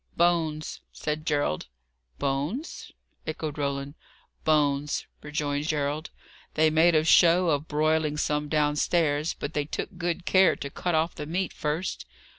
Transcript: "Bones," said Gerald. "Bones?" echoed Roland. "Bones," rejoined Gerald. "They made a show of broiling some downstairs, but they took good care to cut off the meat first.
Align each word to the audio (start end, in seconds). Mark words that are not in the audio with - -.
"Bones," 0.17 0.81
said 0.91 1.27
Gerald. 1.27 1.67
"Bones?" 2.17 2.91
echoed 3.27 3.59
Roland. 3.59 3.93
"Bones," 4.43 5.05
rejoined 5.21 5.67
Gerald. 5.67 6.09
"They 6.55 6.71
made 6.71 6.95
a 6.95 7.03
show 7.03 7.49
of 7.51 7.67
broiling 7.67 8.17
some 8.17 8.49
downstairs, 8.49 9.35
but 9.35 9.53
they 9.53 9.65
took 9.65 9.99
good 9.99 10.25
care 10.25 10.55
to 10.55 10.71
cut 10.71 10.95
off 10.95 11.13
the 11.13 11.27
meat 11.27 11.53
first. 11.53 12.07